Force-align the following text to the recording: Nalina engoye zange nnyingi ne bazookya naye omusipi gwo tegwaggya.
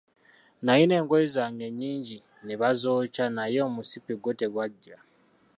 Nalina 0.65 0.93
engoye 0.99 1.25
zange 1.35 1.65
nnyingi 1.71 2.17
ne 2.45 2.53
bazookya 2.61 3.25
naye 3.37 3.59
omusipi 3.69 4.13
gwo 4.21 4.31
tegwaggya. 4.39 4.97